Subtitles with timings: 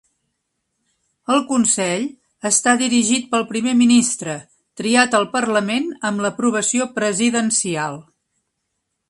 [1.33, 2.07] El Consell
[2.51, 4.35] està dirigit pel Primer Ministre,
[4.83, 8.03] triat al parlament amb l'aprovació presidencial.